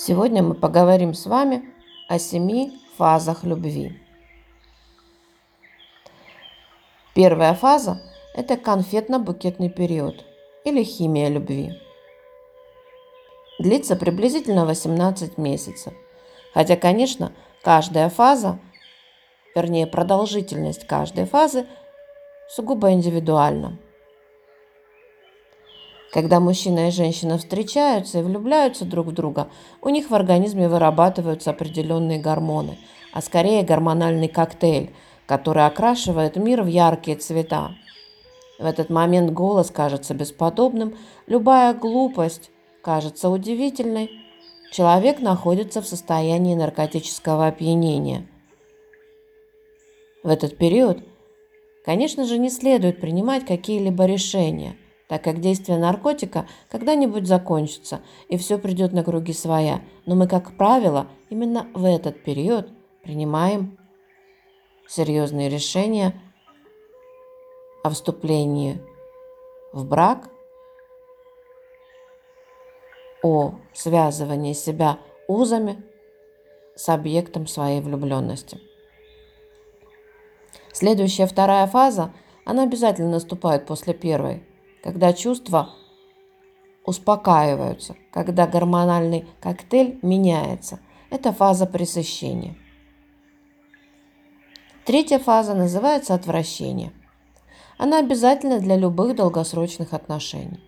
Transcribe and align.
Сегодня 0.00 0.44
мы 0.44 0.54
поговорим 0.54 1.12
с 1.12 1.26
вами 1.26 1.68
о 2.08 2.20
семи 2.20 2.78
фазах 2.96 3.42
любви. 3.42 4.00
Первая 7.16 7.52
фаза– 7.54 8.00
это 8.34 8.54
конфетно-букетный 8.54 9.68
период 9.68 10.24
или 10.64 10.84
химия 10.84 11.28
любви. 11.28 11.72
Длится 13.58 13.96
приблизительно 13.96 14.66
18 14.66 15.36
месяцев. 15.36 15.92
Хотя, 16.54 16.76
конечно, 16.76 17.32
каждая 17.64 18.08
фаза, 18.08 18.60
вернее 19.56 19.88
продолжительность 19.88 20.86
каждой 20.86 21.24
фазы 21.24 21.66
сугубо 22.48 22.92
индивидуальна. 22.92 23.76
Когда 26.12 26.40
мужчина 26.40 26.88
и 26.88 26.90
женщина 26.90 27.36
встречаются 27.36 28.20
и 28.20 28.22
влюбляются 28.22 28.84
друг 28.86 29.08
в 29.08 29.12
друга, 29.12 29.48
у 29.82 29.90
них 29.90 30.10
в 30.10 30.14
организме 30.14 30.68
вырабатываются 30.68 31.50
определенные 31.50 32.18
гормоны, 32.18 32.78
а 33.12 33.20
скорее 33.20 33.62
гормональный 33.62 34.28
коктейль, 34.28 34.94
который 35.26 35.66
окрашивает 35.66 36.36
мир 36.36 36.62
в 36.62 36.66
яркие 36.66 37.18
цвета. 37.18 37.72
В 38.58 38.64
этот 38.64 38.88
момент 38.88 39.32
голос 39.32 39.70
кажется 39.70 40.14
бесподобным, 40.14 40.96
любая 41.26 41.74
глупость 41.74 42.50
кажется 42.82 43.28
удивительной. 43.28 44.10
Человек 44.72 45.20
находится 45.20 45.82
в 45.82 45.86
состоянии 45.86 46.54
наркотического 46.54 47.46
опьянения. 47.46 48.26
В 50.22 50.28
этот 50.28 50.56
период, 50.56 51.04
конечно 51.84 52.24
же, 52.24 52.38
не 52.38 52.50
следует 52.50 52.98
принимать 52.98 53.44
какие-либо 53.44 54.06
решения– 54.06 54.74
так 55.08 55.24
как 55.24 55.40
действие 55.40 55.78
наркотика 55.78 56.46
когда-нибудь 56.70 57.26
закончится, 57.26 58.02
и 58.28 58.36
все 58.36 58.58
придет 58.58 58.92
на 58.92 59.02
круги 59.02 59.32
своя. 59.32 59.80
Но 60.04 60.14
мы, 60.14 60.28
как 60.28 60.56
правило, 60.56 61.08
именно 61.30 61.66
в 61.74 61.84
этот 61.84 62.22
период 62.22 62.68
принимаем 63.02 63.78
серьезные 64.86 65.48
решения 65.48 66.14
о 67.82 67.90
вступлении 67.90 68.82
в 69.72 69.86
брак, 69.86 70.28
о 73.22 73.54
связывании 73.72 74.52
себя 74.52 74.98
узами 75.26 75.82
с 76.76 76.88
объектом 76.90 77.46
своей 77.46 77.80
влюбленности. 77.80 78.60
Следующая 80.72 81.26
вторая 81.26 81.66
фаза, 81.66 82.12
она 82.44 82.62
обязательно 82.62 83.12
наступает 83.12 83.66
после 83.66 83.94
первой– 83.94 84.44
когда 84.82 85.12
чувства 85.12 85.70
успокаиваются, 86.84 87.96
когда 88.12 88.46
гормональный 88.46 89.26
коктейль 89.40 89.98
меняется. 90.02 90.80
Это 91.10 91.32
фаза 91.32 91.66
пресыщения. 91.66 92.56
Третья 94.84 95.18
фаза 95.18 95.54
называется 95.54 96.14
отвращение. 96.14 96.92
Она 97.76 97.98
обязательна 97.98 98.58
для 98.58 98.76
любых 98.76 99.14
долгосрочных 99.16 99.92
отношений. 99.92 100.60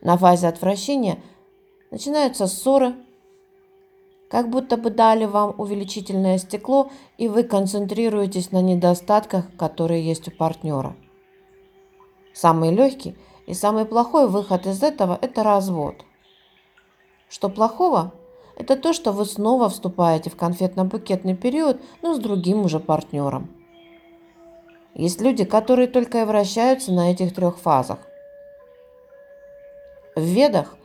На 0.00 0.16
фазе 0.16 0.48
отвращения 0.48 1.18
начинаются 1.90 2.46
ссоры, 2.46 2.94
как 4.30 4.48
будто 4.48 4.76
бы 4.76 4.90
дали 4.90 5.24
вам 5.26 5.54
увеличительное 5.58 6.38
стекло, 6.38 6.90
и 7.18 7.28
вы 7.28 7.42
концентрируетесь 7.42 8.50
на 8.52 8.62
недостатках, 8.62 9.54
которые 9.56 10.06
есть 10.06 10.28
у 10.28 10.30
партнера. 10.30 10.96
Самый 12.34 12.70
легкий 12.70 13.16
и 13.46 13.54
самый 13.54 13.84
плохой 13.84 14.28
выход 14.28 14.66
из 14.66 14.82
этого– 14.82 15.18
это 15.22 15.42
развод. 15.42 15.96
Что 17.28 17.48
плохого? 17.48 18.12
Это 18.56 18.76
то, 18.76 18.92
что 18.92 19.12
вы 19.12 19.24
снова 19.24 19.68
вступаете 19.68 20.30
в 20.30 20.36
конфетно-букетный 20.36 21.34
период, 21.34 21.80
но 22.02 22.14
с 22.14 22.18
другим 22.18 22.64
уже 22.64 22.80
партнером. 22.80 23.50
Есть 24.94 25.20
люди, 25.20 25.44
которые 25.44 25.88
только 25.88 26.20
и 26.20 26.24
вращаются 26.24 26.92
на 26.92 27.10
этих 27.10 27.34
трех 27.34 27.58
фазах. 27.58 27.98
В 30.14 30.22
ведах 30.22 30.76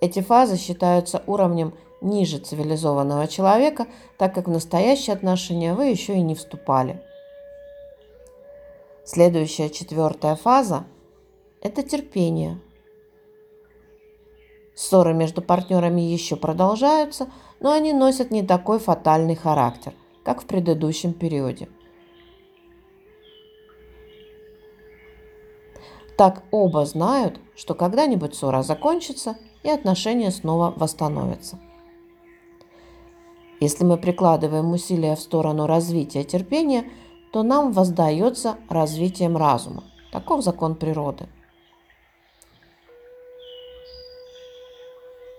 эти 0.00 0.20
фазы 0.20 0.56
считаются 0.56 1.22
уровнем 1.26 1.74
ниже 2.00 2.38
цивилизованного 2.38 3.28
человека, 3.28 3.86
так 4.16 4.34
как 4.34 4.46
в 4.46 4.50
настоящие 4.50 5.14
отношения 5.14 5.74
вы 5.74 5.86
еще 5.86 6.14
и 6.14 6.22
не 6.22 6.34
вступали. 6.34 7.02
Следующая 9.04 9.70
четвертая 9.70 10.36
фаза– 10.36 10.84
это 11.62 11.82
терпение. 11.82 12.60
Ссоры 14.74 15.14
между 15.14 15.42
партнерами 15.42 16.02
еще 16.02 16.36
продолжаются, 16.36 17.30
но 17.60 17.72
они 17.72 17.92
носят 17.92 18.30
не 18.30 18.42
такой 18.42 18.78
фатальный 18.78 19.34
характер, 19.34 19.94
как 20.22 20.42
в 20.42 20.46
предыдущем 20.46 21.14
периоде. 21.14 21.68
Так 26.16 26.42
оба 26.50 26.84
знают, 26.84 27.40
что 27.56 27.74
когда-нибудь 27.74 28.34
ссора 28.34 28.62
закончится 28.62 29.38
и 29.62 29.70
отношения 29.70 30.30
снова 30.30 30.74
восстановятся. 30.76 31.58
Если 33.60 33.84
мы 33.84 33.96
прикладываем 33.96 34.70
усилия 34.72 35.16
в 35.16 35.20
сторону 35.20 35.66
развития 35.66 36.22
терпения– 36.22 36.84
то 37.32 37.42
нам 37.42 37.72
воздается 37.72 38.58
развитием 38.68 39.36
разума. 39.36 39.84
Таков 40.12 40.42
закон 40.42 40.74
природы. 40.74 41.28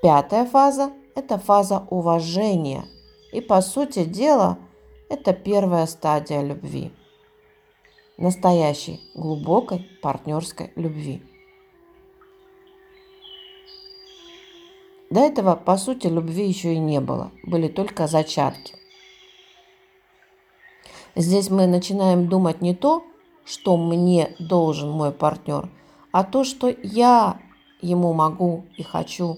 Пятая 0.01 0.45
фаза– 0.45 0.91
это 1.15 1.37
фаза 1.37 1.85
уважения. 1.89 2.85
И 3.31 3.41
по 3.41 3.61
сути 3.61 4.03
дела, 4.03 4.57
это 5.09 5.33
первая 5.33 5.85
стадия 5.85 6.41
любви. 6.41 6.91
Настоящей, 8.17 9.01
глубокой 9.13 9.87
партнерской 10.01 10.71
любви. 10.75 11.21
До 15.09 15.19
этого, 15.19 15.55
по 15.55 15.77
сути, 15.77 16.07
любви 16.07 16.47
еще 16.47 16.73
и 16.73 16.79
не 16.79 17.01
было. 17.01 17.31
Были 17.43 17.67
только 17.67 18.07
зачатки. 18.07 18.75
Здесь 21.15 21.49
мы 21.49 21.67
начинаем 21.67 22.29
думать 22.29 22.61
не 22.61 22.73
то, 22.73 23.03
что 23.43 23.75
мне 23.75 24.35
должен 24.39 24.89
мой 24.89 25.11
партнер, 25.11 25.69
а 26.11 26.23
то, 26.23 26.43
что 26.43 26.69
я 26.69 27.39
ему 27.81 28.13
могу 28.13 28.65
и 28.77 28.83
хочу 28.83 29.37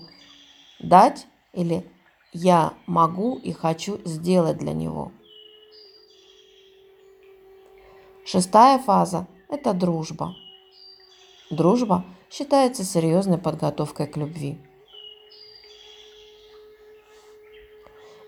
дать 0.80 1.26
или 1.54 1.90
я 2.32 2.74
могу 2.86 3.38
и 3.38 3.52
хочу 3.52 4.00
сделать 4.06 4.58
для 4.58 4.74
него. 4.74 5.12
Шестая 8.26 8.80
фаза– 8.80 9.28
это 9.50 9.74
дружба. 9.74 10.36
Дружба 11.50 12.06
считается 12.30 12.84
серьезной 12.84 13.38
подготовкой 13.38 14.08
к 14.08 14.18
любви. 14.18 14.60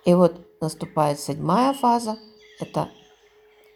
И 0.04 0.14
вот 0.14 0.62
наступает 0.62 1.20
седьмая 1.20 1.74
фаза– 1.74 2.20
это 2.60 2.90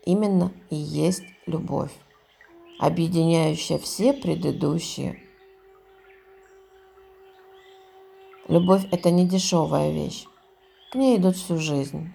именно 0.09 0.51
и 0.69 0.75
есть 0.75 1.23
любовь, 1.45 1.91
объединяющая 2.79 3.77
все 3.77 4.13
предыдущие. 4.13 5.21
Любовь– 8.47 8.87
это 8.91 9.11
не 9.11 9.27
дешевая 9.27 9.91
вещь. 9.91 10.25
К 10.91 10.95
ней 10.95 11.17
идут 11.17 11.35
всю 11.35 11.57
жизнь. 11.57 12.11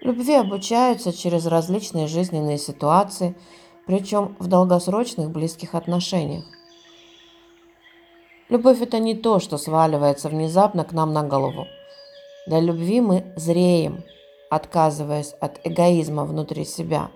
Любви 0.00 0.34
обучаются 0.34 1.12
через 1.12 1.44
различные 1.44 2.06
жизненные 2.06 2.56
ситуации, 2.56 3.34
причем 3.86 4.36
в 4.38 4.46
долгосрочных 4.46 5.30
близких 5.30 5.74
отношениях. 5.74 6.44
Любовь– 8.48 8.80
это 8.80 8.98
не 8.98 9.14
то, 9.14 9.40
что 9.40 9.58
сваливается 9.58 10.30
внезапно 10.30 10.84
к 10.84 10.92
нам 10.92 11.12
на 11.12 11.22
голову. 11.22 11.66
Для 12.46 12.60
любви 12.60 13.02
мы 13.02 13.34
зреем– 13.36 14.02
отказываясь 14.50 15.34
от 15.40 15.60
эгоизма 15.64 16.24
внутри 16.24 16.64
себя. 16.64 17.10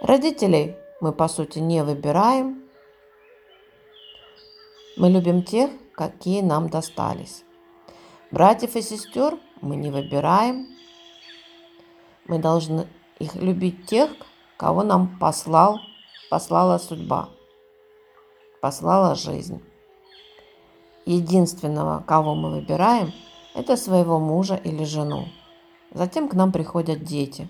Родителей 0.00 0.76
мы, 1.00 1.12
по 1.12 1.28
сути, 1.28 1.58
не 1.58 1.82
выбираем. 1.82 2.62
Мы 4.96 5.08
любим 5.08 5.42
тех, 5.42 5.70
какие 5.94 6.42
нам 6.42 6.68
достались. 6.68 7.44
Братьев 8.30 8.76
и 8.76 8.82
сестер 8.82 9.38
мы 9.60 9.76
не 9.76 9.90
выбираем. 9.90 10.68
Мы 12.26 12.38
должны 12.38 12.86
их 13.18 13.34
любить 13.36 13.86
тех, 13.86 14.10
кого 14.56 14.82
нам 14.82 15.18
послал, 15.18 15.78
послала 16.30 16.78
судьба 16.78 17.30
послала 18.64 19.14
жизнь. 19.14 19.62
Единственного, 21.04 22.02
кого 22.06 22.34
мы 22.34 22.50
выбираем, 22.50 23.12
это 23.54 23.76
своего 23.76 24.18
мужа 24.18 24.54
или 24.54 24.84
жену. 24.84 25.26
Затем 25.92 26.30
к 26.30 26.32
нам 26.32 26.50
приходят 26.50 27.04
дети. 27.04 27.46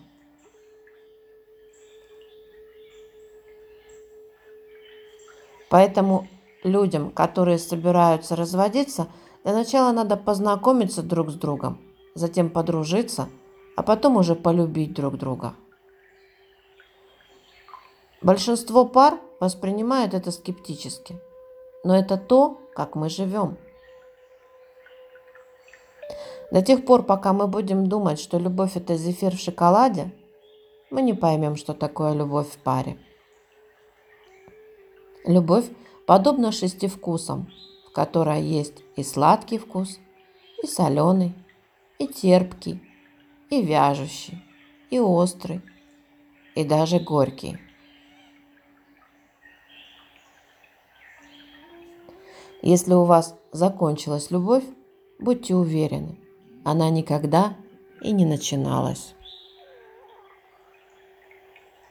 Поэтому 5.71 6.27
людям, 6.65 7.13
которые 7.13 7.59
собираются 7.59 8.35
разводиться, 8.35 9.07
для 9.45 9.53
начала 9.53 9.93
надо 9.93 10.17
познакомиться 10.17 11.05
друг 11.05 11.31
с 11.31 11.35
другом, 11.35 11.79
затем 12.17 12.51
подружиться, 12.51 13.29
а 13.77 13.85
потом 13.85 14.17
уже 14.17 14.35
полюбить 14.35 14.95
друг 14.95 15.17
друга. 15.17 15.55
Большинство 18.21 18.85
пар 18.85 19.21
воспринимают 19.44 20.14
это 20.14 20.31
скептически, 20.31 21.20
но 21.85 21.94
это 21.96 22.17
то, 22.17 22.58
как 22.75 22.96
мы 22.96 23.11
живем. 23.11 23.58
До 26.50 26.62
тех 26.62 26.87
пор, 26.87 27.02
пока 27.02 27.32
мы 27.32 27.46
будем 27.46 27.87
думать, 27.87 28.19
что 28.19 28.38
любовь– 28.38 28.73
это 28.76 28.96
зефир 28.96 29.37
в 29.37 29.41
шоколаде, 29.41 30.11
мы 30.91 31.02
не 31.02 31.12
поймем, 31.12 31.56
что 31.56 31.75
такое 31.75 32.14
любовь 32.14 32.49
в 32.49 32.58
паре. 32.58 32.96
Любовь 35.26 35.67
подобна 36.06 36.52
шести 36.52 36.88
вкусам, 36.88 37.50
в 37.87 37.93
которой 37.93 38.43
есть 38.43 38.82
и 38.96 39.02
сладкий 39.02 39.58
вкус, 39.58 39.99
и 40.62 40.67
соленый, 40.67 41.35
и 41.99 42.06
терпкий, 42.06 42.81
и 43.50 43.61
вяжущий, 43.61 44.43
и 44.91 44.99
острый, 44.99 45.61
и 46.55 46.64
даже 46.64 46.99
горький. 46.99 47.58
Если 52.67 52.95
у 52.95 53.05
вас 53.05 53.37
закончилась 53.53 54.31
любовь, 54.31 54.65
будьте 55.21 55.55
уверены, 55.55 56.19
она 56.65 56.89
никогда 56.89 57.59
и 58.01 58.11
не 58.11 58.25
начиналась. 58.25 59.15